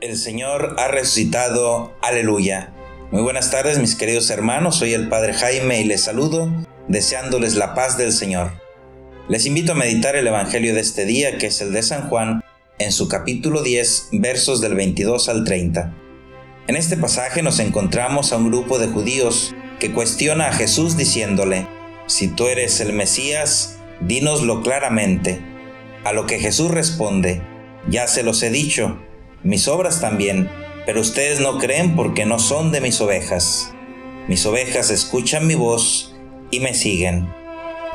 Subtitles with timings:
[0.00, 2.72] El Señor ha resucitado, aleluya.
[3.10, 6.54] Muy buenas tardes mis queridos hermanos, soy el Padre Jaime y les saludo
[6.86, 8.52] deseándoles la paz del Señor.
[9.28, 12.44] Les invito a meditar el Evangelio de este día, que es el de San Juan,
[12.78, 15.92] en su capítulo 10, versos del 22 al 30.
[16.68, 21.66] En este pasaje nos encontramos a un grupo de judíos que cuestiona a Jesús diciéndole,
[22.06, 25.40] si tú eres el Mesías, dínoslo claramente.
[26.04, 27.42] A lo que Jesús responde,
[27.88, 29.02] ya se los he dicho,
[29.44, 30.50] mis obras también,
[30.84, 33.72] pero ustedes no creen porque no son de mis ovejas.
[34.26, 36.16] Mis ovejas escuchan mi voz
[36.50, 37.32] y me siguen.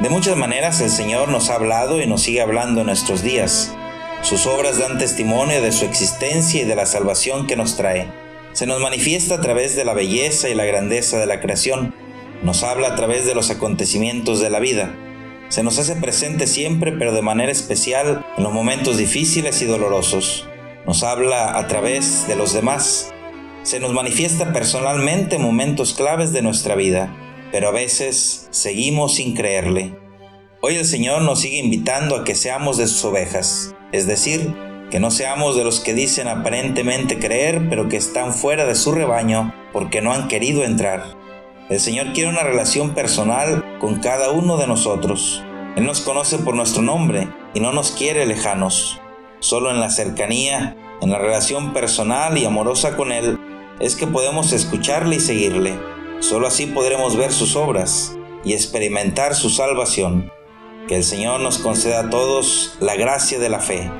[0.00, 3.72] De muchas maneras el Señor nos ha hablado y nos sigue hablando en nuestros días.
[4.20, 8.06] Sus obras dan testimonio de su existencia y de la salvación que nos trae.
[8.52, 11.94] Se nos manifiesta a través de la belleza y la grandeza de la creación.
[12.42, 14.94] Nos habla a través de los acontecimientos de la vida.
[15.48, 20.49] Se nos hace presente siempre, pero de manera especial en los momentos difíciles y dolorosos
[20.86, 23.12] nos habla a través de los demás,
[23.62, 27.14] se nos manifiesta personalmente en momentos claves de nuestra vida,
[27.52, 29.98] pero a veces seguimos sin creerle.
[30.62, 34.54] Hoy el Señor nos sigue invitando a que seamos de sus ovejas, es decir,
[34.90, 38.92] que no seamos de los que dicen aparentemente creer, pero que están fuera de su
[38.92, 41.16] rebaño porque no han querido entrar.
[41.68, 45.44] El Señor quiere una relación personal con cada uno de nosotros.
[45.76, 48.99] Él nos conoce por nuestro nombre y no nos quiere lejanos.
[49.40, 53.38] Solo en la cercanía, en la relación personal y amorosa con Él,
[53.80, 55.78] es que podemos escucharle y seguirle.
[56.20, 60.30] Solo así podremos ver sus obras y experimentar su salvación.
[60.88, 63.90] Que el Señor nos conceda a todos la gracia de la fe,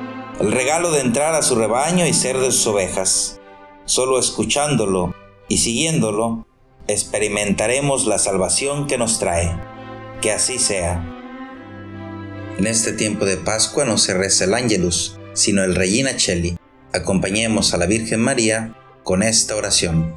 [0.41, 3.41] el regalo de entrar a su rebaño y ser de sus ovejas.
[3.86, 5.14] Solo escuchándolo
[5.48, 6.46] y siguiéndolo,
[6.86, 9.58] experimentaremos la salvación que nos trae.
[10.20, 11.02] Que así sea.
[12.58, 16.56] En este tiempo de Pascua no se reza el ángelus, sino el Regina Cheli.
[16.92, 20.14] Acompañemos a la Virgen María con esta oración.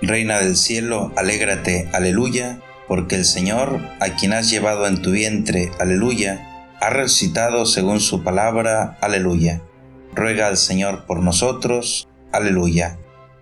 [0.00, 5.70] Reina del cielo, alégrate, aleluya, porque el Señor, a quien has llevado en tu vientre,
[5.78, 9.62] aleluya, ha resucitado según su palabra, aleluya.
[10.14, 12.98] Ruega al Señor por nosotros, aleluya.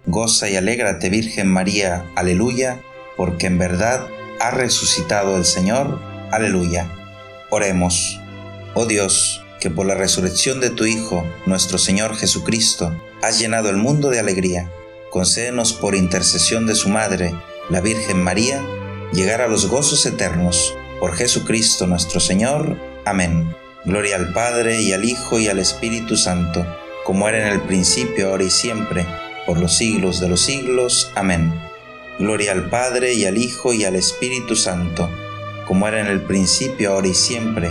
[0.06, 2.80] Goza y alégrate, Virgen María, aleluya,
[3.16, 4.06] porque en verdad
[4.40, 6.90] ha resucitado el Señor, aleluya.
[7.50, 8.20] Oremos.
[8.74, 13.76] Oh Dios, que por la resurrección de tu Hijo, nuestro Señor Jesucristo, has llenado el
[13.76, 14.70] mundo de alegría.
[15.10, 17.34] Concédenos por intercesión de su Madre,
[17.68, 18.64] la Virgen María,
[19.12, 20.74] llegar a los gozos eternos.
[20.98, 22.76] Por Jesucristo nuestro Señor.
[23.04, 23.54] Amén.
[23.84, 26.66] Gloria al Padre y al Hijo y al Espíritu Santo,
[27.04, 29.06] como era en el principio, ahora y siempre,
[29.46, 31.10] por los siglos de los siglos.
[31.14, 31.52] Amén.
[32.18, 35.08] Gloria al Padre y al Hijo y al Espíritu Santo,
[35.66, 37.70] como era en el principio, ahora y siempre,